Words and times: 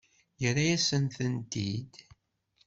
Yerra-yasent-tent-id? 0.41 1.93